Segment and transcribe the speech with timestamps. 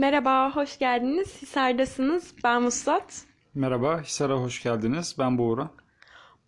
[0.00, 1.42] Merhaba, hoş geldiniz.
[1.42, 2.34] Hisar'dasınız.
[2.44, 3.24] Ben Muslat.
[3.54, 5.16] Merhaba, Hisar'a hoş geldiniz.
[5.18, 5.70] Ben Buğra.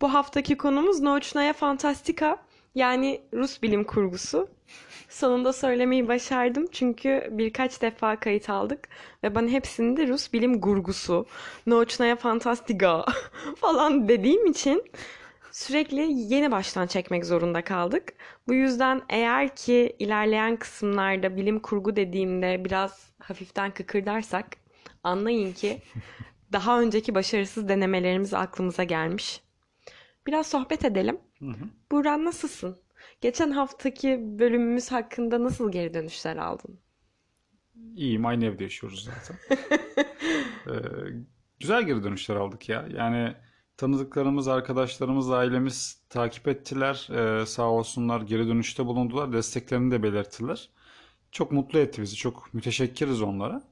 [0.01, 2.37] Bu haftaki konumuz Nauchnaya Fantastika,
[2.75, 4.47] yani Rus bilim kurgusu.
[5.09, 8.89] Sonunda söylemeyi başardım çünkü birkaç defa kayıt aldık
[9.23, 11.25] ve ben hepsinde Rus bilim kurgusu,
[11.65, 13.05] Nauchnaya Fantastika
[13.55, 14.83] falan dediğim için
[15.53, 18.13] sürekli yeni baştan çekmek zorunda kaldık.
[18.47, 24.47] Bu yüzden eğer ki ilerleyen kısımlarda bilim kurgu dediğimde biraz hafiften kıkırdarsak
[25.03, 25.81] anlayın ki
[26.51, 29.41] daha önceki başarısız denemelerimiz aklımıza gelmiş.
[30.27, 31.17] Biraz sohbet edelim.
[31.39, 31.69] Hı hı.
[31.91, 32.77] Buran nasılsın?
[33.21, 36.79] Geçen haftaki bölümümüz hakkında nasıl geri dönüşler aldın?
[37.95, 38.25] İyiyim.
[38.25, 39.37] Aynı evde yaşıyoruz zaten.
[40.67, 40.73] ee,
[41.59, 42.87] güzel geri dönüşler aldık ya.
[42.93, 43.35] Yani
[43.77, 47.07] tanıdıklarımız, arkadaşlarımız, ailemiz takip ettiler.
[47.11, 49.33] Ee, sağ olsunlar geri dönüşte bulundular.
[49.33, 50.69] Desteklerini de belirttiler.
[51.31, 52.15] Çok mutlu etti bizi.
[52.15, 53.63] Çok müteşekkiriz onlara.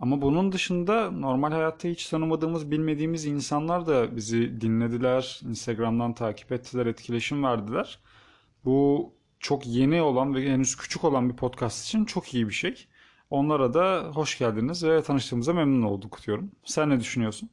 [0.00, 5.40] Ama bunun dışında normal hayatta hiç tanımadığımız, bilmediğimiz insanlar da bizi dinlediler.
[5.44, 7.98] Instagram'dan takip ettiler, etkileşim verdiler.
[8.64, 12.86] Bu çok yeni olan ve henüz küçük olan bir podcast için çok iyi bir şey.
[13.30, 16.50] Onlara da hoş geldiniz ve tanıştığımıza memnun olduk diyorum.
[16.64, 17.50] Sen ne düşünüyorsun?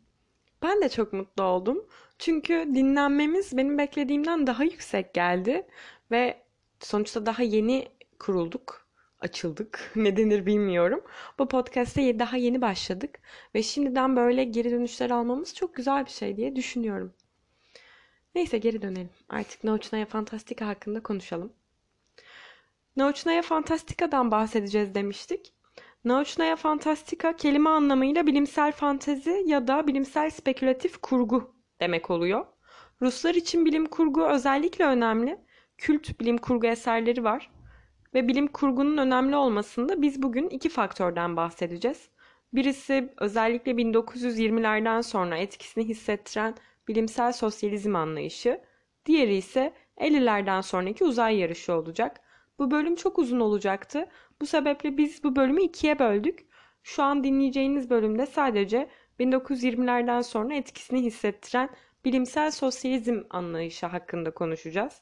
[0.61, 1.85] Ben de çok mutlu oldum.
[2.19, 5.67] Çünkü dinlenmemiz benim beklediğimden daha yüksek geldi
[6.11, 6.43] ve
[6.79, 7.87] sonuçta daha yeni
[8.19, 8.87] kurulduk,
[9.19, 9.91] açıldık.
[9.95, 11.03] Ne denir bilmiyorum.
[11.39, 13.19] Bu podcast'te daha yeni başladık
[13.55, 17.13] ve şimdiden böyle geri dönüşler almamız çok güzel bir şey diye düşünüyorum.
[18.35, 19.09] Neyse geri dönelim.
[19.29, 21.53] Artık Nauchnaya Fantastika hakkında konuşalım.
[22.95, 25.53] Nauchnaya Fantastika'dan bahsedeceğiz demiştik.
[26.05, 32.45] Nauchnaya Fantastika kelime anlamıyla bilimsel fantezi ya da bilimsel spekülatif kurgu demek oluyor.
[33.01, 35.39] Ruslar için bilim kurgu özellikle önemli.
[35.77, 37.51] Kült bilim kurgu eserleri var.
[38.13, 42.09] Ve bilim kurgunun önemli olmasında biz bugün iki faktörden bahsedeceğiz.
[42.53, 46.55] Birisi özellikle 1920'lerden sonra etkisini hissettiren
[46.87, 48.61] bilimsel sosyalizm anlayışı.
[49.05, 52.21] Diğeri ise 50'lerden sonraki uzay yarışı olacak.
[52.61, 54.05] Bu bölüm çok uzun olacaktı.
[54.41, 56.45] Bu sebeple biz bu bölümü ikiye böldük.
[56.83, 58.89] Şu an dinleyeceğiniz bölümde sadece
[59.19, 61.69] 1920'lerden sonra etkisini hissettiren
[62.05, 65.01] bilimsel sosyalizm anlayışı hakkında konuşacağız.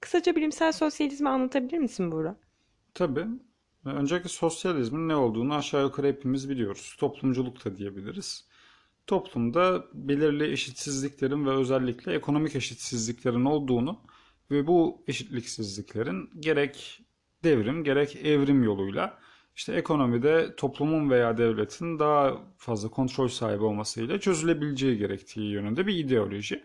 [0.00, 2.36] Kısaca bilimsel sosyalizmi anlatabilir misin Buğra?
[2.94, 3.26] Tabii.
[3.84, 6.96] Öncelikle sosyalizmin ne olduğunu aşağı yukarı hepimiz biliyoruz.
[6.98, 8.48] Toplumculuk da diyebiliriz.
[9.06, 13.98] Toplumda belirli eşitsizliklerin ve özellikle ekonomik eşitsizliklerin olduğunu
[14.50, 17.00] ve bu eşitliksizliklerin gerek
[17.44, 19.18] devrim gerek evrim yoluyla
[19.56, 26.64] işte ekonomide toplumun veya devletin daha fazla kontrol sahibi olmasıyla çözülebileceği gerektiği yönünde bir ideoloji.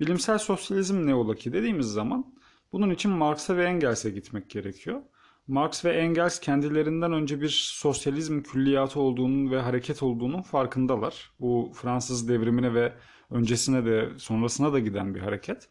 [0.00, 2.34] Bilimsel sosyalizm ne ola ki dediğimiz zaman
[2.72, 5.02] bunun için Marx'a ve Engels'e gitmek gerekiyor.
[5.46, 11.30] Marx ve Engels kendilerinden önce bir sosyalizm külliyatı olduğunun ve hareket olduğunun farkındalar.
[11.40, 12.92] Bu Fransız devrimine ve
[13.30, 15.68] öncesine de sonrasına da giden bir hareket.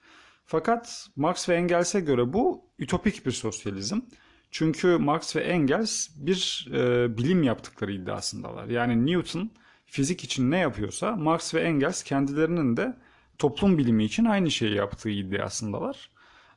[0.52, 4.00] Fakat Marx ve Engels'e göre bu ütopik bir sosyalizm.
[4.52, 8.68] Çünkü Marx ve Engels bir e, bilim yaptıkları iddiasındalar.
[8.68, 9.52] Yani Newton
[9.86, 12.98] fizik için ne yapıyorsa Marx ve Engels kendilerinin de
[13.38, 16.10] toplum bilimi için aynı şeyi yaptığı iddiasındalar.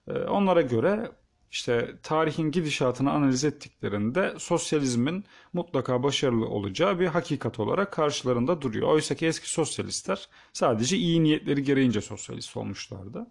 [0.08, 1.10] E, onlara göre
[1.50, 8.88] işte tarihin gidişatını analiz ettiklerinde sosyalizmin mutlaka başarılı olacağı bir hakikat olarak karşılarında duruyor.
[8.88, 13.26] Oysa ki eski sosyalistler sadece iyi niyetleri gereğince sosyalist olmuşlardı.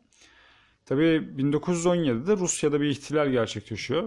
[0.85, 4.03] Tabii 1917'de Rusya'da bir ihtilal gerçekleşiyor.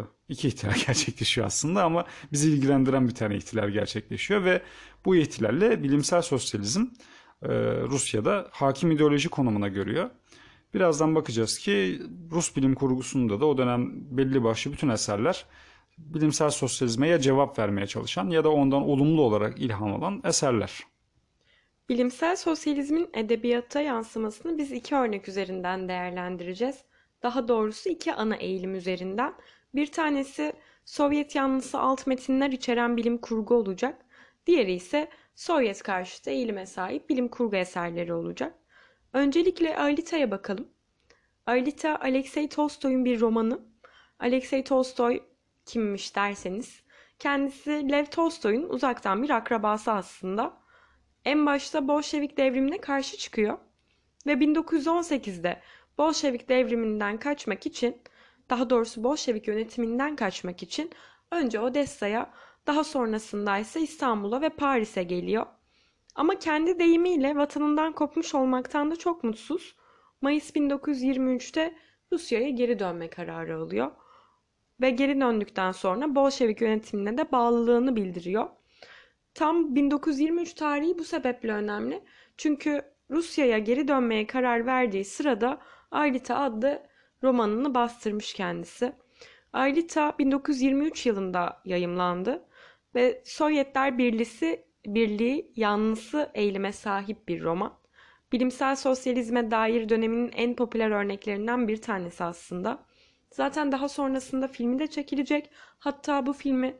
[0.00, 4.62] Ee, iki ihtilal gerçekleşiyor aslında ama bizi ilgilendiren bir tane ihtilal gerçekleşiyor ve
[5.04, 6.82] bu ihtilalle bilimsel sosyalizm
[7.42, 7.48] e,
[7.82, 10.10] Rusya'da hakim ideoloji konumuna görüyor.
[10.74, 15.46] Birazdan bakacağız ki Rus bilim kurgusunda da o dönem belli başlı bütün eserler
[15.98, 20.80] bilimsel sosyalizme ya cevap vermeye çalışan ya da ondan olumlu olarak ilham alan eserler.
[21.88, 26.84] Bilimsel sosyalizmin edebiyata yansımasını biz iki örnek üzerinden değerlendireceğiz.
[27.22, 29.34] Daha doğrusu iki ana eğilim üzerinden.
[29.74, 30.52] Bir tanesi
[30.84, 34.04] Sovyet yanlısı alt metinler içeren bilim kurgu olacak.
[34.46, 38.54] Diğeri ise Sovyet karşıtı eğilime sahip bilim kurgu eserleri olacak.
[39.12, 40.68] Öncelikle Aelita'ya bakalım.
[41.46, 43.60] Aelita Alexey Tolstoy'un bir romanı.
[44.18, 45.20] Alexey Tolstoy
[45.64, 46.82] kimmiş derseniz
[47.18, 50.61] kendisi Lev Tolstoy'un uzaktan bir akrabası aslında.
[51.24, 53.58] En başta Bolşevik devrimine karşı çıkıyor
[54.26, 55.60] ve 1918'de
[55.98, 58.02] Bolşevik devriminden kaçmak için,
[58.50, 60.90] daha doğrusu Bolşevik yönetiminden kaçmak için
[61.30, 62.30] önce Odessa'ya,
[62.66, 65.46] daha sonrasında ise İstanbul'a ve Paris'e geliyor.
[66.14, 69.76] Ama kendi deyimiyle vatanından kopmuş olmaktan da çok mutsuz.
[70.20, 71.74] Mayıs 1923'te
[72.12, 73.90] Rusya'ya geri dönme kararı alıyor.
[74.80, 78.48] ve geri döndükten sonra Bolşevik yönetimine de bağlılığını bildiriyor.
[79.34, 82.04] Tam 1923 tarihi bu sebeple önemli.
[82.36, 85.58] Çünkü Rusya'ya geri dönmeye karar verdiği sırada
[85.90, 86.82] Aylita adlı
[87.22, 88.92] romanını bastırmış kendisi.
[89.52, 92.44] Aylita 1923 yılında yayımlandı
[92.94, 97.78] ve Sovyetler Birliği, Birliği yanlısı eğilime sahip bir roman.
[98.32, 102.84] Bilimsel sosyalizme dair döneminin en popüler örneklerinden bir tanesi aslında.
[103.30, 105.50] Zaten daha sonrasında filmi de çekilecek.
[105.78, 106.76] Hatta bu filmi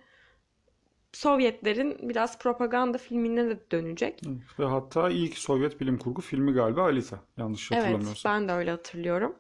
[1.13, 4.21] Sovyetlerin biraz propaganda filmine de dönecek.
[4.59, 7.21] Ve hatta ilk Sovyet bilim kurgu filmi galiba Alita.
[7.37, 8.13] Yanlış hatırlamıyorsam.
[8.13, 9.37] Evet, ben de öyle hatırlıyorum.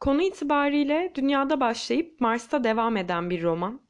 [0.00, 3.80] Konu itibariyle dünyada başlayıp Mars'ta devam eden bir roman.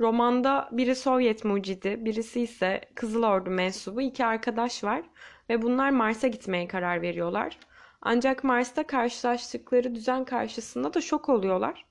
[0.00, 5.02] Romanda biri Sovyet mucidi, birisi ise Kızıl Ordu mensubu iki arkadaş var
[5.50, 7.58] ve bunlar Mars'a gitmeye karar veriyorlar.
[8.02, 11.84] Ancak Mars'ta karşılaştıkları düzen karşısında da şok oluyorlar.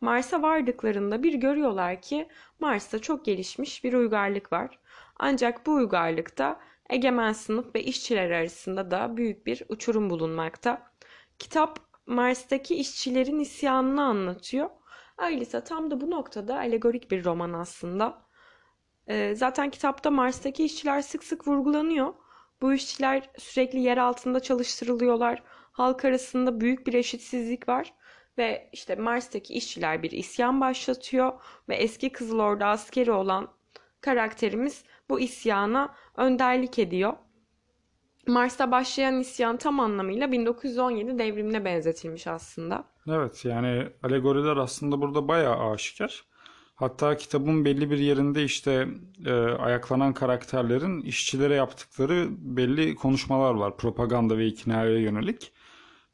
[0.00, 2.28] Mars'a vardıklarında bir görüyorlar ki
[2.60, 4.78] Mars'ta çok gelişmiş bir uygarlık var.
[5.18, 6.60] Ancak bu uygarlıkta
[6.90, 10.92] egemen sınıf ve işçiler arasında da büyük bir uçurum bulunmakta.
[11.38, 14.70] Kitap Mars'taki işçilerin isyanını anlatıyor.
[15.18, 18.22] Ailisa tam da bu noktada alegorik bir roman aslında.
[19.08, 22.14] Ee, zaten kitapta Mars'taki işçiler sık sık vurgulanıyor.
[22.62, 25.42] Bu işçiler sürekli yer altında çalıştırılıyorlar.
[25.72, 27.94] Halk arasında büyük bir eşitsizlik var.
[28.38, 31.32] Ve işte Mars'taki işçiler bir isyan başlatıyor
[31.68, 33.48] ve eski Kızıl Ordu askeri olan
[34.00, 37.12] karakterimiz bu isyana önderlik ediyor.
[38.26, 42.84] Mars'ta başlayan isyan tam anlamıyla 1917 devrimine benzetilmiş aslında.
[43.08, 46.24] Evet yani alegoriler aslında burada bayağı aşikar.
[46.74, 48.88] Hatta kitabın belli bir yerinde işte
[49.26, 53.76] e, ayaklanan karakterlerin işçilere yaptıkları belli konuşmalar var.
[53.76, 55.52] Propaganda ve iknaya yönelik.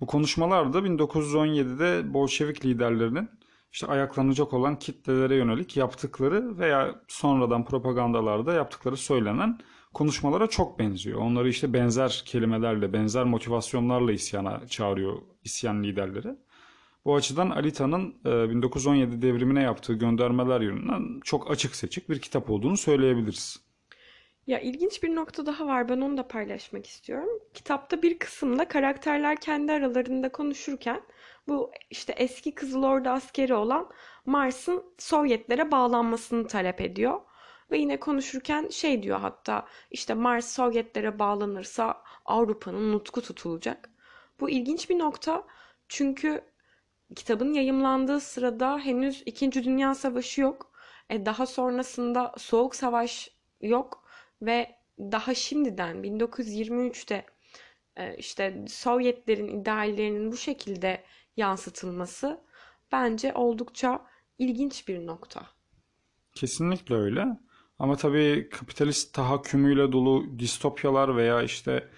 [0.01, 3.31] Bu konuşmalar da 1917'de Bolşevik liderlerinin
[3.73, 9.59] işte ayaklanacak olan kitlelere yönelik yaptıkları veya sonradan propagandalarda yaptıkları söylenen
[9.95, 11.21] konuşmalara çok benziyor.
[11.21, 16.37] Onları işte benzer kelimelerle, benzer motivasyonlarla isyana çağırıyor isyan liderleri.
[17.05, 22.77] Bu açıdan Alita'nın 1917 e, devrimine yaptığı göndermeler yönünden çok açık seçik bir kitap olduğunu
[22.77, 23.66] söyleyebiliriz.
[24.47, 25.89] Ya ilginç bir nokta daha var.
[25.89, 27.29] Ben onu da paylaşmak istiyorum.
[27.55, 31.01] Kitapta bir kısımda karakterler kendi aralarında konuşurken
[31.49, 33.91] bu işte eski Kızıl Ordu askeri olan
[34.27, 37.21] Mars'ın Sovyetlere bağlanmasını talep ediyor.
[37.71, 43.91] Ve yine konuşurken şey diyor hatta işte Mars Sovyetlere bağlanırsa Avrupa'nın nutku tutulacak.
[44.41, 45.45] Bu ilginç bir nokta
[45.89, 46.45] çünkü
[47.17, 50.73] kitabın yayımlandığı sırada henüz İkinci Dünya Savaşı yok.
[51.11, 54.06] E daha sonrasında Soğuk Savaş yok
[54.43, 57.25] ve daha şimdiden 1923'te
[57.97, 61.05] e, işte Sovyetlerin ideallerinin bu şekilde
[61.37, 62.41] yansıtılması
[62.93, 64.07] bence oldukça
[64.39, 65.47] ilginç bir nokta.
[66.35, 67.27] Kesinlikle öyle.
[67.79, 71.89] Ama tabii kapitalist tahakkümüyle dolu distopyalar veya işte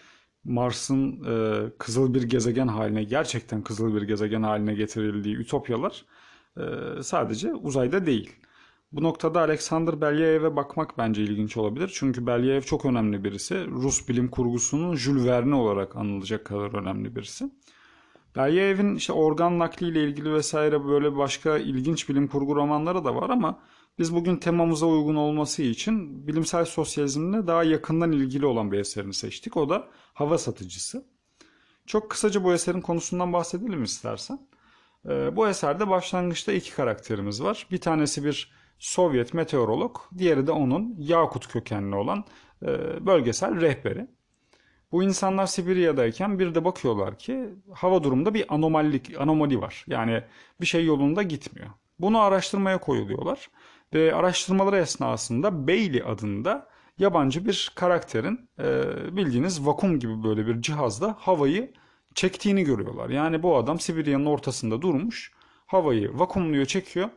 [0.44, 6.05] Mars'ın e, kızıl bir gezegen haline, gerçekten kızıl bir gezegen haline getirildiği ütopyalar
[6.56, 6.62] e,
[7.02, 8.37] sadece uzayda değil.
[8.93, 11.90] Bu noktada Alexander Belyaev'e bakmak bence ilginç olabilir.
[11.94, 13.67] Çünkü Belyaev çok önemli birisi.
[13.67, 17.50] Rus bilim kurgusunun Jules Verne olarak anılacak kadar önemli birisi.
[18.37, 23.62] Belyaev'in işte organ nakliyle ilgili vesaire böyle başka ilginç bilim kurgu romanları da var ama
[23.99, 29.57] biz bugün temamıza uygun olması için bilimsel sosyalizmle daha yakından ilgili olan bir eserini seçtik.
[29.57, 31.04] O da Hava Satıcısı.
[31.87, 34.49] Çok kısaca bu eserin konusundan bahsedelim istersen.
[35.09, 37.66] Ee, bu eserde başlangıçta iki karakterimiz var.
[37.71, 42.25] Bir tanesi bir Sovyet meteorolog, diğeri de onun Yakut kökenli olan
[42.62, 42.66] e,
[43.06, 44.06] bölgesel rehberi.
[44.92, 49.85] Bu insanlar Sibirya'dayken bir de bakıyorlar ki hava durumunda bir anomallik, anomali var.
[49.87, 50.25] Yani
[50.61, 51.68] bir şey yolunda gitmiyor.
[51.99, 53.50] Bunu araştırmaya koyuluyorlar
[53.94, 56.68] ve araştırmaları esnasında Bailey adında
[56.99, 58.66] yabancı bir karakterin e,
[59.16, 61.73] bildiğiniz vakum gibi böyle bir cihazla havayı
[62.14, 63.11] çektiğini görüyorlar.
[63.11, 65.32] Yani bu adam Sibirya'nın ortasında durmuş,
[65.66, 67.08] havayı vakumluyor, çekiyor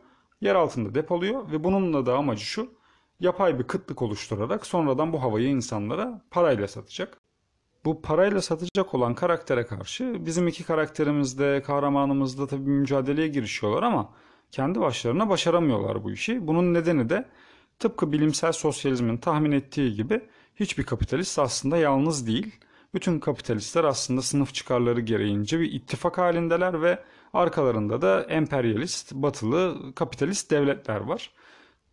[0.42, 2.70] yer altında depoluyor ve bununla da amacı şu
[3.20, 7.18] yapay bir kıtlık oluşturarak sonradan bu havayı insanlara parayla satacak.
[7.84, 13.82] Bu parayla satacak olan karaktere karşı bizim iki karakterimiz de kahramanımız da tabii mücadeleye girişiyorlar
[13.82, 14.10] ama
[14.50, 16.46] kendi başlarına başaramıyorlar bu işi.
[16.46, 17.28] Bunun nedeni de
[17.78, 20.20] tıpkı bilimsel sosyalizmin tahmin ettiği gibi
[20.56, 22.54] hiçbir kapitalist aslında yalnız değil.
[22.94, 26.98] Bütün kapitalistler aslında sınıf çıkarları gereğince bir ittifak halindeler ve
[27.32, 31.30] Arkalarında da emperyalist, batılı, kapitalist devletler var.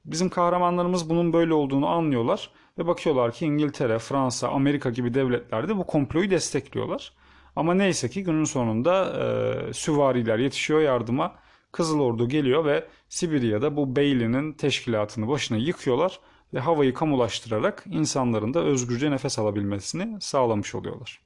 [0.05, 5.77] Bizim kahramanlarımız bunun böyle olduğunu anlıyorlar ve bakıyorlar ki İngiltere, Fransa, Amerika gibi devletler de
[5.77, 7.13] bu komployu destekliyorlar.
[7.55, 11.35] Ama neyse ki günün sonunda e, süvariler yetişiyor yardıma.
[11.71, 16.19] Kızıl Ordu geliyor ve Sibirya'da bu Beyli'nin teşkilatını başına yıkıyorlar
[16.53, 21.21] ve havayı kamulaştırarak insanların da özgürce nefes alabilmesini sağlamış oluyorlar.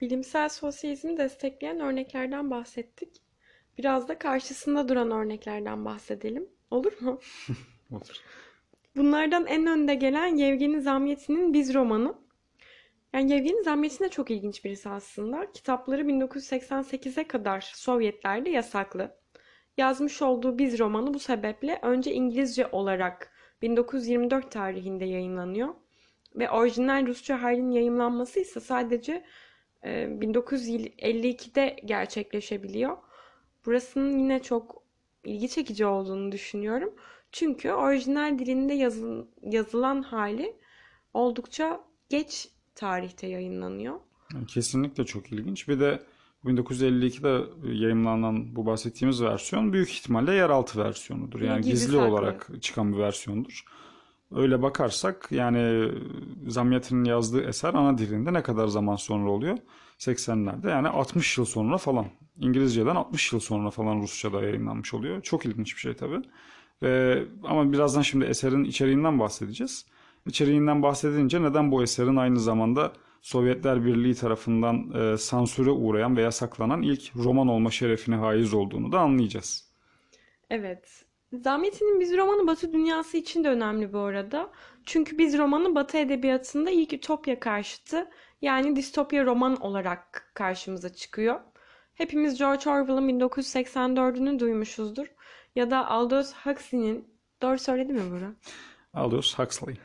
[0.00, 3.22] Bilimsel sosyalizmi destekleyen örneklerden bahsettik.
[3.78, 6.48] Biraz da karşısında duran örneklerden bahsedelim.
[6.70, 7.20] Olur mu?
[7.90, 8.22] Olur.
[8.96, 12.14] Bunlardan en önde gelen Yevgeni Zamyatin'in Biz romanı.
[13.12, 15.52] Yani Yevgeni Zamyatin de çok ilginç birisi aslında.
[15.52, 19.18] Kitapları 1988'e kadar Sovyetlerde yasaklı.
[19.76, 25.74] Yazmış olduğu Biz romanı bu sebeple önce İngilizce olarak 1924 tarihinde yayınlanıyor.
[26.36, 29.24] Ve orijinal Rusça halinin yayımlanması ise sadece
[29.84, 32.96] 1952'de gerçekleşebiliyor.
[33.66, 34.82] Burasının yine çok
[35.24, 36.94] ilgi çekici olduğunu düşünüyorum.
[37.32, 40.56] Çünkü orijinal dilinde yazı, yazılan hali
[41.14, 44.00] oldukça geç tarihte yayınlanıyor.
[44.48, 45.68] Kesinlikle çok ilginç.
[45.68, 46.02] Bir de
[46.44, 47.46] 1952'de
[47.84, 51.40] yayınlanan bu bahsettiğimiz versiyon büyük ihtimalle yeraltı versiyonudur.
[51.40, 52.08] Yani Gizli gizli saklı.
[52.08, 53.64] olarak çıkan bir versiyondur.
[54.34, 55.92] Öyle bakarsak yani
[56.46, 59.58] Zamyatin'in yazdığı eser ana dilinde ne kadar zaman sonra oluyor?
[59.98, 62.06] 80'lerde yani 60 yıl sonra falan.
[62.40, 65.22] İngilizceden 60 yıl sonra falan Rusça'da yayınlanmış oluyor.
[65.22, 66.22] Çok ilginç bir şey tabii.
[66.82, 69.86] Ve, ama birazdan şimdi eserin içeriğinden bahsedeceğiz.
[70.26, 76.82] İçeriğinden bahsedince neden bu eserin aynı zamanda Sovyetler Birliği tarafından e, sansüre uğrayan ve yasaklanan
[76.82, 79.68] ilk roman olma şerefine haiz olduğunu da anlayacağız.
[80.50, 81.04] Evet.
[81.32, 84.50] Zamyatin'in Biz romanı Batı dünyası için de önemli bu arada.
[84.84, 88.10] Çünkü Biz romanı Batı edebiyatında ilk ütopya karşıtı
[88.42, 91.40] yani distopya roman olarak karşımıza çıkıyor.
[91.94, 95.06] Hepimiz George Orwell'ın 1984'ünü duymuşuzdur.
[95.56, 97.08] Ya da Aldous Huxley'nin,
[97.42, 98.34] doğru söyledim mi Burak?
[98.94, 99.76] Aldous Huxley.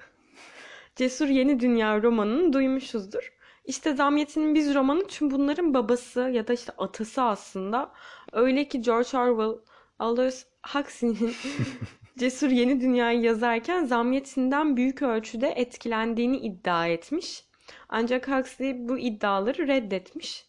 [0.95, 3.33] Cesur Yeni Dünya romanını duymuşuzdur.
[3.65, 7.91] İşte Zamyatin'in Biz romanı tüm bunların babası ya da işte atası aslında.
[8.31, 9.62] Öyle ki George Orwell,
[10.00, 11.33] Aldous Huxley'nin
[12.17, 17.45] Cesur Yeni Dünya'yı yazarken Zamyatin'den büyük ölçüde etkilendiğini iddia etmiş.
[17.89, 20.45] Ancak Huxley bu iddiaları reddetmiş.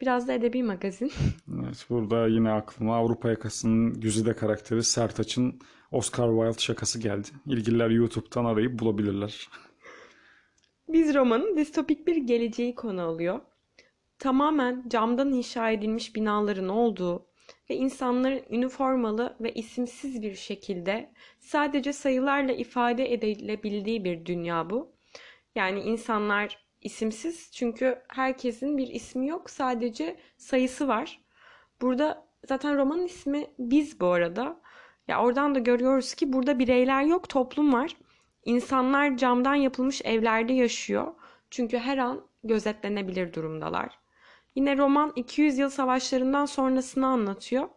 [0.00, 1.12] Biraz da edebi magazin.
[1.64, 5.60] Evet, burada yine aklıma Avrupa Yakası'nın güzide karakteri Sertaç'ın
[5.90, 7.28] Oscar Wilde şakası geldi.
[7.46, 9.48] İlgililer YouTube'dan arayıp bulabilirler.
[10.88, 13.40] Biz romanın distopik bir geleceği konu alıyor.
[14.18, 17.26] Tamamen camdan inşa edilmiş binaların olduğu
[17.70, 24.92] ve insanların üniformalı ve isimsiz bir şekilde sadece sayılarla ifade edilebildiği bir dünya bu.
[25.54, 31.20] Yani insanlar isimsiz çünkü herkesin bir ismi yok sadece sayısı var.
[31.80, 34.60] Burada zaten romanın ismi Biz bu arada.
[35.08, 37.96] Ya oradan da görüyoruz ki burada bireyler yok, toplum var.
[38.44, 41.14] İnsanlar camdan yapılmış evlerde yaşıyor.
[41.50, 43.98] Çünkü her an gözetlenebilir durumdalar.
[44.54, 47.68] Yine roman 200 yıl savaşlarından sonrasını anlatıyor.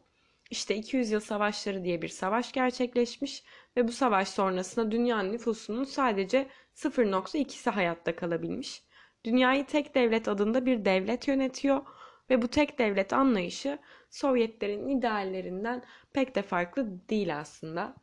[0.52, 3.44] İşte 200 yıl savaşları diye bir savaş gerçekleşmiş
[3.78, 8.84] ve bu savaş sonrasında dünyanın nüfusunun sadece 0.2'si hayatta kalabilmiş.
[9.24, 11.82] Dünyayı tek devlet adında bir devlet yönetiyor
[12.30, 15.84] ve bu tek devlet anlayışı Sovyetlerin ideallerinden
[16.14, 17.96] pek de farklı değil aslında.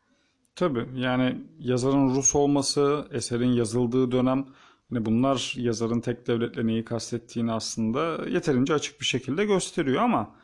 [0.57, 4.47] Tabii yani yazarın Rus olması, eserin yazıldığı dönem
[4.91, 10.37] hani bunlar yazarın tek devletle neyi kastettiğini aslında yeterince açık bir şekilde gösteriyor ama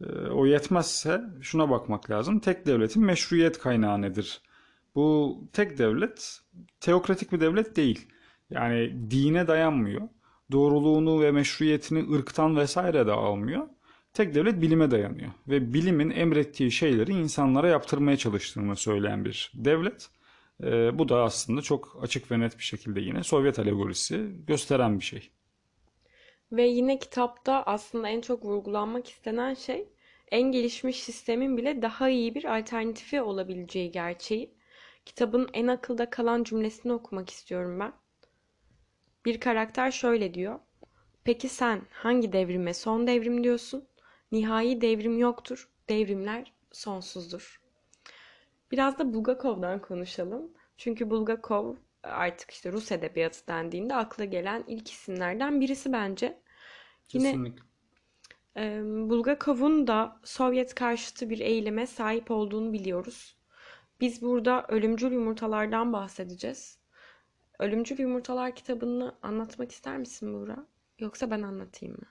[0.00, 2.40] e, o yetmezse şuna bakmak lazım.
[2.40, 4.40] Tek devletin meşruiyet kaynağı nedir?
[4.94, 6.40] Bu tek devlet
[6.80, 8.08] teokratik bir devlet değil.
[8.50, 10.08] Yani dine dayanmıyor.
[10.52, 13.68] Doğruluğunu ve meşruiyetini ırktan vesaire de almıyor.
[14.16, 20.08] Tek devlet bilime dayanıyor ve bilimin emrettiği şeyleri insanlara yaptırmaya çalıştığını söyleyen bir devlet.
[20.62, 25.04] Ee, bu da aslında çok açık ve net bir şekilde yine Sovyet alegorisi gösteren bir
[25.04, 25.30] şey.
[26.52, 29.88] Ve yine kitapta aslında en çok vurgulanmak istenen şey
[30.30, 34.54] en gelişmiş sistemin bile daha iyi bir alternatifi olabileceği gerçeği.
[35.04, 37.92] Kitabın en akılda kalan cümlesini okumak istiyorum ben.
[39.24, 40.58] Bir karakter şöyle diyor.
[41.24, 43.88] Peki sen hangi devrime son devrim diyorsun?
[44.32, 45.68] Nihai devrim yoktur.
[45.88, 47.60] Devrimler sonsuzdur.
[48.70, 50.52] Biraz da Bulgakov'dan konuşalım.
[50.76, 56.42] Çünkü Bulgakov artık işte Rus edebiyatı dendiğinde akla gelen ilk isimlerden birisi bence.
[57.12, 57.62] Yine Kesinlikle.
[58.56, 63.36] e, Bulgakov'un da Sovyet karşıtı bir eğilime sahip olduğunu biliyoruz.
[64.00, 66.78] Biz burada Ölümcül Yumurtalardan bahsedeceğiz.
[67.58, 70.66] Ölümcül Yumurtalar kitabını anlatmak ister misin Buğra?
[70.98, 72.06] Yoksa ben anlatayım mı?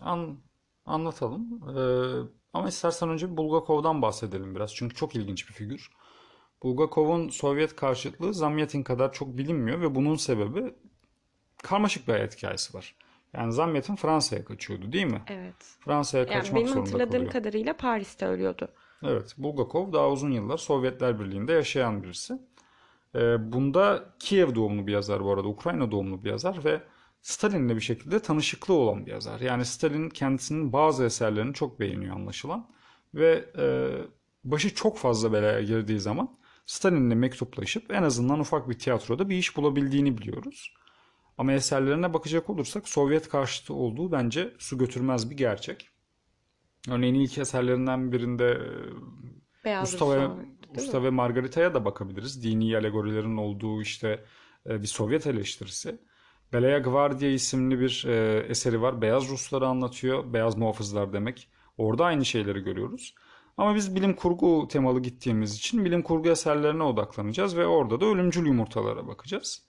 [0.00, 0.38] An,
[0.86, 1.60] anlatalım.
[1.78, 4.74] Ee, ama istersen önce Bulgakov'dan bahsedelim biraz.
[4.74, 5.90] Çünkü çok ilginç bir figür.
[6.62, 10.74] Bulgakov'un Sovyet karşıtlığı Zamyatin kadar çok bilinmiyor ve bunun sebebi
[11.62, 12.94] karmaşık bir hayat hikayesi var.
[13.34, 15.22] Yani Zamyat'ın Fransa'ya kaçıyordu değil mi?
[15.26, 15.54] Evet.
[15.80, 17.32] Fransa'ya Yani kaçmak benim zorunda hatırladığım kalıyor.
[17.32, 18.68] kadarıyla Paris'te ölüyordu.
[19.02, 22.38] Evet, Bulgakov daha uzun yıllar Sovyetler Birliği'nde yaşayan birisi.
[23.14, 26.80] Ee, bunda Kiev doğumlu bir yazar bu arada, Ukrayna doğumlu bir yazar ve
[27.26, 29.40] Stalin'le bir şekilde tanışıklığı olan bir yazar.
[29.40, 32.70] Yani Stalin kendisinin bazı eserlerini çok beğeniyor anlaşılan
[33.14, 33.66] ve e,
[34.44, 39.56] başı çok fazla belaya girdiği zaman Stalin'le mektuplaşıp en azından ufak bir tiyatroda bir iş
[39.56, 40.74] bulabildiğini biliyoruz.
[41.38, 45.88] Ama eserlerine bakacak olursak Sovyet karşıtı olduğu bence su götürmez bir gerçek.
[46.90, 50.28] Örneğin ilk eserlerinden birinde e, Beyaz Usta ve,
[50.76, 52.42] Usta ve Margarita'ya da bakabiliriz.
[52.42, 54.24] Dini alegorilerin olduğu işte
[54.66, 55.98] e, bir Sovyet eleştirisi.
[56.52, 59.02] Belaya Gvardiya isimli bir e, eseri var.
[59.02, 60.32] Beyaz Rusları anlatıyor.
[60.32, 61.48] Beyaz muhafızlar demek.
[61.78, 63.14] Orada aynı şeyleri görüyoruz.
[63.56, 68.46] Ama biz bilim kurgu temalı gittiğimiz için bilim kurgu eserlerine odaklanacağız ve orada da ölümcül
[68.46, 69.66] yumurtalara bakacağız.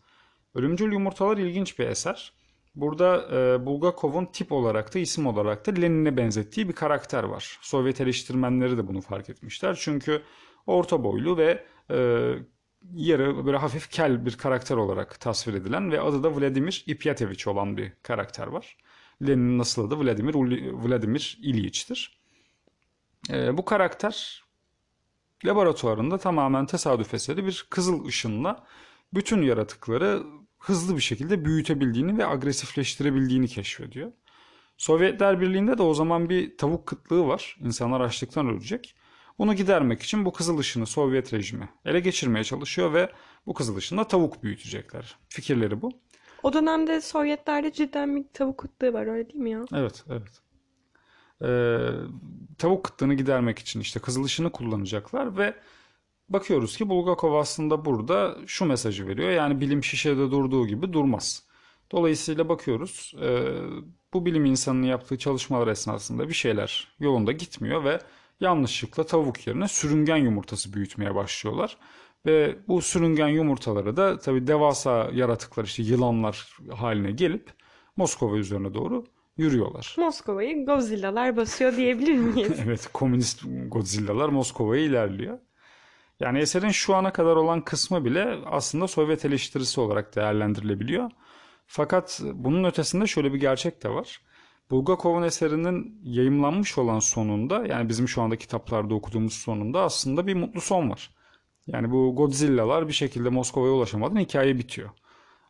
[0.58, 2.34] Ölümcül Yumurtalar ilginç bir eser.
[2.76, 7.60] Burada e, Bulgakov'un tip olarak da isim olarak da Lenin'e benzettiği bir karakter var.
[7.62, 9.78] Sovyet eleştirmenleri de bunu fark etmişler.
[9.82, 10.22] Çünkü
[10.68, 11.98] orta boylu ve e,
[12.94, 17.78] yarı böyle hafif kel bir karakter olarak tasvir edilen ve adı da Vladimir İpyatevich olan
[17.78, 18.78] bir karakter var.
[19.28, 20.36] Lenin'in asıl adı Vladimir
[20.74, 22.20] Vladimir İliç'tir.
[23.30, 24.44] E, bu karakter
[25.46, 28.66] laboratuvarında tamamen tesadüf eseri bir kızıl ışınla
[29.14, 30.24] bütün yaratıkları
[30.58, 34.12] hızlı bir şekilde büyütebildiğini ve agresifleştirebildiğini keşfediyor.
[34.78, 37.58] Sovyetler Birliği'nde de o zaman bir tavuk kıtlığı var.
[37.64, 38.96] İnsanlar açlıktan ölecek.
[39.40, 43.12] Bunu gidermek için bu kızıl ışını Sovyet rejimi ele geçirmeye çalışıyor ve
[43.46, 45.16] bu kızıl ışınla tavuk büyütecekler.
[45.30, 45.92] Fikirleri bu.
[46.44, 49.66] O dönemde Sovyetlerde cidden bir tavuk kıtlığı var öyle değil mi ya?
[49.74, 50.42] Evet, evet.
[51.42, 51.90] Ee,
[52.58, 55.54] tavuk kıtlığını gidermek için işte kızıl ışını kullanacaklar ve
[56.30, 59.30] bakıyoruz ki Bulgakov aslında burada şu mesajı veriyor.
[59.30, 61.44] Yani bilim şişede durduğu gibi durmaz.
[61.92, 63.46] Dolayısıyla bakıyoruz e,
[64.14, 68.00] bu bilim insanının yaptığı çalışmalar esnasında bir şeyler yolunda gitmiyor ve
[68.40, 71.78] yanlışlıkla tavuk yerine sürüngen yumurtası büyütmeye başlıyorlar.
[72.26, 77.50] Ve bu sürüngen yumurtaları da tabii devasa yaratıklar işte yılanlar haline gelip
[77.98, 79.06] Moskova üzerine doğru
[79.38, 79.96] yürüyorlar.
[79.98, 82.60] Moskova'yı Godzilla'lar basıyor diyebilir miyiz?
[82.66, 85.40] Evet, komünist Godzilla'lar Moskova'ya ilerliyor.
[86.20, 91.12] Yani eserin şu ana kadar olan kısmı bile aslında Sovyet eleştirisi olarak değerlendirilebiliyor.
[91.68, 94.22] Fakat bunun ötesinde şöyle bir gerçek de var.
[94.72, 100.62] Bulgakov'un eserinin yayımlanmış olan sonunda yani bizim şu anda kitaplarda okuduğumuz sonunda aslında bir mutlu
[100.62, 101.10] son var.
[101.68, 104.90] Yani bu Godzilla'lar bir şekilde Moskova'ya ulaşamadan hikaye bitiyor.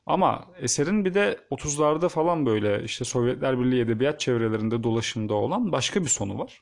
[0.05, 6.01] Ama eserin bir de 30'larda falan böyle işte Sovyetler Birliği edebiyat çevrelerinde dolaşımda olan başka
[6.01, 6.61] bir sonu var.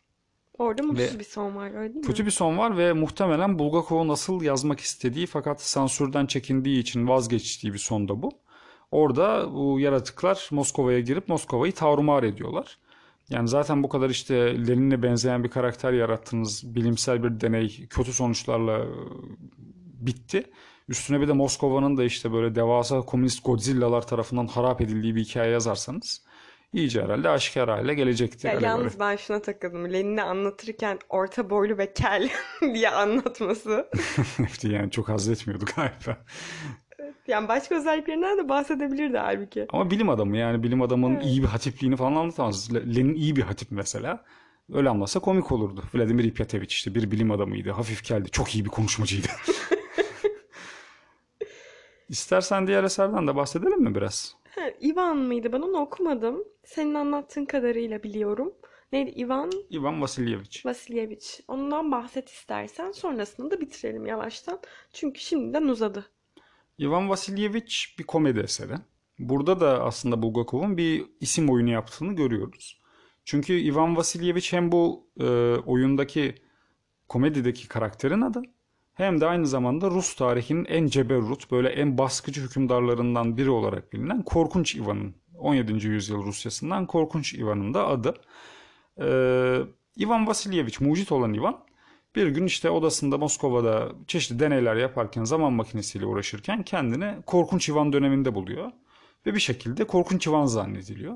[0.57, 2.07] Orada mutsuz Ve bir son var öyle değil mi?
[2.07, 7.73] Kötü bir son var ve muhtemelen Bulgakov'un nasıl yazmak istediği fakat sansürden çekindiği için vazgeçtiği
[7.73, 8.31] bir son da bu.
[8.91, 12.77] Orada bu yaratıklar Moskova'ya girip Moskova'yı tarumar ediyorlar.
[13.29, 14.35] Yani zaten bu kadar işte
[14.67, 16.75] Lenin'e benzeyen bir karakter yarattınız.
[16.75, 18.87] Bilimsel bir deney kötü sonuçlarla e,
[20.07, 20.43] bitti.
[20.89, 25.51] Üstüne bir de Moskova'nın da işte böyle devasa komünist Godzilla'lar tarafından harap edildiği bir hikaye
[25.51, 26.25] yazarsanız
[26.73, 28.49] iyice herhalde aşikar hale gelecektir.
[28.49, 29.93] Ya yalnız ben şuna takıldım.
[29.93, 32.29] Lenin'i anlatırken orta boylu ve kel
[32.61, 33.89] diye anlatması.
[34.63, 36.17] yani çok haz etmiyordu galiba.
[37.27, 39.65] Yani başka özelliklerinden de bahsedebilirdi halbuki.
[39.69, 41.25] Ama bilim adamı yani bilim adamının Evet.
[41.25, 42.73] iyi bir hatipliğini falan anlatamaz.
[42.73, 44.23] Le- Lenin iyi bir hatip mesela.
[44.73, 45.83] Öyle anlatsa komik olurdu.
[45.95, 47.71] Vladimir İpyatevich işte bir bilim adamıydı.
[47.71, 48.29] Hafif keldi.
[48.31, 49.27] Çok iyi bir konuşmacıydı.
[52.09, 54.35] İstersen diğer eserden de bahsedelim mi biraz?
[54.55, 55.51] Ha, Ivan mıydı?
[55.53, 56.43] Ben onu okumadım.
[56.63, 58.53] Senin anlattığın kadarıyla biliyorum.
[58.91, 59.19] Neydi?
[59.19, 60.65] Ivan Ivan Vasilyevich.
[60.65, 61.27] Vasilyevich.
[61.47, 62.91] Ondan bahset istersen.
[62.91, 64.59] Sonrasında da bitirelim yavaştan.
[64.93, 66.05] Çünkü şimdiden uzadı.
[66.79, 68.73] Ivan Vasilyevich bir komedi eseri.
[69.19, 72.81] Burada da aslında Bulgakov'un bir isim oyunu yaptığını görüyoruz.
[73.25, 76.35] Çünkü Ivan Vasilyevich hem bu e, oyundaki
[77.07, 78.41] komedideki karakterin adı
[78.95, 84.23] hem de aynı zamanda Rus tarihinin en ceberrut, böyle en baskıcı hükümdarlarından biri olarak bilinen
[84.23, 85.87] Korkunç Ivan'ın 17.
[85.87, 88.13] yüzyıl Rusyasından Korkunç Ivan'ın da adı.
[89.01, 89.59] Ee,
[89.99, 91.64] Ivan Vasilyevich, mucit olan Ivan,
[92.15, 98.35] bir gün işte odasında Moskova'da çeşitli deneyler yaparken, zaman makinesiyle uğraşırken kendini Korkunç Ivan döneminde
[98.35, 98.71] buluyor.
[99.25, 101.13] Ve bir şekilde Korkunç Ivan zannediliyor.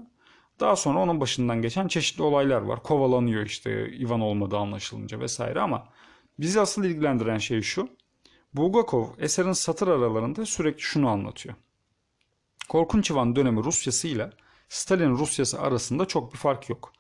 [0.59, 2.83] Daha sonra onun başından geçen çeşitli olaylar var.
[2.83, 5.87] Kovalanıyor işte Ivan olmadığı anlaşılınca vesaire ama
[6.39, 7.89] bizi asıl ilgilendiren şey şu.
[8.53, 11.55] Bulgakov eserin satır aralarında sürekli şunu anlatıyor.
[12.69, 14.29] Korkunç Ivan dönemi Rusyası ile
[14.69, 16.93] Stalin Rusyası arasında çok bir fark yok.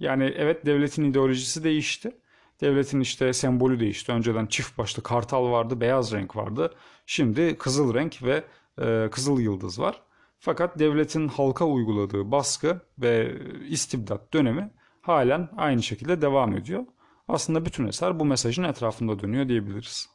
[0.00, 2.16] Yani evet devletin ideolojisi değişti.
[2.60, 4.12] Devletin işte sembolü değişti.
[4.12, 6.74] Önceden çift başlı kartal vardı, beyaz renk vardı.
[7.06, 8.44] Şimdi kızıl renk ve
[8.78, 10.02] e, kızıl yıldız var.
[10.38, 13.38] Fakat devletin halka uyguladığı baskı ve
[13.68, 16.86] istibdat dönemi halen aynı şekilde devam ediyor.
[17.28, 20.08] Aslında bütün eser bu mesajın etrafında dönüyor diyebiliriz.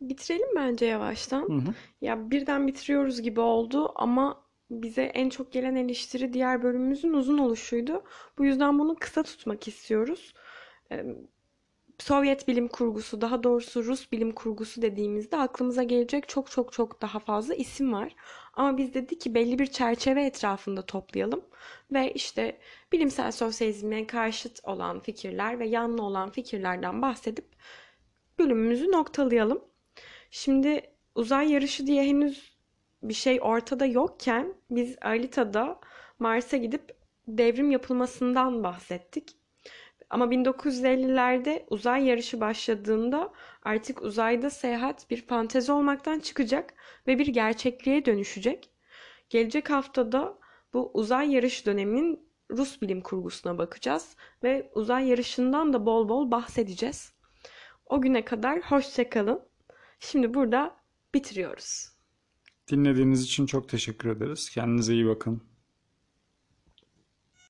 [0.00, 1.48] Bitirelim bence yavaştan.
[1.48, 1.74] Hı hı.
[2.00, 8.02] Ya birden bitiriyoruz gibi oldu ama bize en çok gelen eleştiri diğer bölümümüzün uzun oluşuydu.
[8.38, 10.34] Bu yüzden bunu kısa tutmak istiyoruz.
[11.98, 17.18] Sovyet bilim kurgusu, daha doğrusu Rus bilim kurgusu dediğimizde aklımıza gelecek çok çok çok daha
[17.18, 18.16] fazla isim var.
[18.54, 21.44] Ama biz dedik ki belli bir çerçeve etrafında toplayalım
[21.92, 22.58] ve işte
[22.92, 27.46] bilimsel sosyalizme karşıt olan fikirler ve yanlı olan fikirlerden bahsedip
[28.38, 29.64] bölümümüzü noktalayalım.
[30.30, 30.80] Şimdi
[31.14, 32.56] uzay yarışı diye henüz
[33.02, 35.80] bir şey ortada yokken biz Alita'da
[36.18, 36.96] Mars'a gidip
[37.28, 39.36] devrim yapılmasından bahsettik.
[40.10, 46.74] Ama 1950'lerde uzay yarışı başladığında artık uzayda seyahat bir fantezi olmaktan çıkacak
[47.06, 48.70] ve bir gerçekliğe dönüşecek.
[49.30, 50.38] Gelecek haftada
[50.74, 57.12] bu uzay yarışı döneminin Rus bilim kurgusuna bakacağız ve uzay yarışından da bol bol bahsedeceğiz.
[57.86, 59.42] O güne kadar hoşça kalın.
[60.00, 60.76] Şimdi burada
[61.14, 61.88] bitiriyoruz.
[62.70, 64.50] Dinlediğiniz için çok teşekkür ederiz.
[64.50, 65.42] Kendinize iyi bakın.